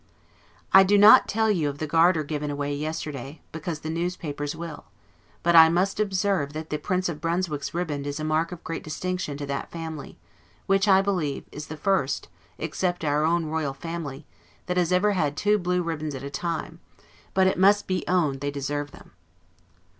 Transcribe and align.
I 0.73 0.81
do 0.81 0.97
not 0.97 1.27
tell 1.27 1.51
you 1.51 1.69
of 1.69 1.77
the 1.77 1.85
Garter 1.85 2.23
given 2.23 2.49
away 2.49 2.73
yesterday, 2.73 3.39
because 3.51 3.81
the 3.81 3.89
newspapers 3.91 4.55
will; 4.55 4.85
but, 5.43 5.55
I 5.55 5.69
must 5.69 5.99
observe, 5.99 6.53
that 6.53 6.71
the 6.71 6.79
Prince 6.79 7.07
of 7.07 7.21
Brunswick's 7.21 7.71
riband 7.75 8.07
is 8.07 8.19
a 8.19 8.23
mark 8.23 8.51
of 8.51 8.63
great 8.63 8.83
distinction 8.83 9.37
to 9.37 9.45
that 9.45 9.69
family; 9.69 10.17
which 10.65 10.87
I 10.87 11.03
believe, 11.03 11.43
is 11.51 11.67
the 11.67 11.77
first 11.77 12.29
(except 12.57 13.05
our 13.05 13.23
own 13.23 13.45
Royal 13.45 13.75
Family) 13.75 14.25
that 14.65 14.77
has 14.77 14.91
ever 14.91 15.11
had 15.11 15.37
two 15.37 15.59
blue 15.59 15.83
ribands 15.83 16.15
at 16.15 16.23
a 16.23 16.31
time; 16.31 16.79
but 17.35 17.45
it 17.45 17.59
must 17.59 17.85
be 17.85 18.03
owned 18.07 18.41
they 18.41 18.49
deserve 18.49 18.89
them. 18.89 19.11